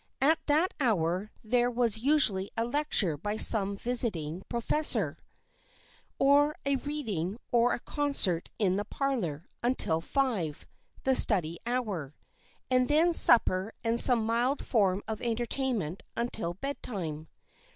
At 0.19 0.39
that 0.47 0.73
hour 0.79 1.29
there 1.43 1.69
was 1.69 1.99
usually 2.03 2.49
a 2.57 2.65
lecture 2.65 3.15
by 3.19 3.37
some 3.37 3.77
visiting 3.77 4.41
professor, 4.49 5.15
or 6.17 6.55
a 6.65 6.77
reading 6.77 7.37
or 7.51 7.75
a 7.75 7.79
concert 7.79 8.49
in 8.57 8.77
the 8.77 8.85
parlor, 8.85 9.45
until 9.61 10.01
five, 10.01 10.65
the 11.03 11.13
study 11.15 11.59
hour, 11.67 12.15
and 12.71 12.87
then 12.87 13.13
supper 13.13 13.73
and 13.83 14.01
some 14.01 14.25
mild 14.25 14.65
form 14.65 15.03
of 15.07 15.21
entertainment 15.21 16.01
until 16.17 16.55
bed 16.55 16.81
time. 16.81 17.27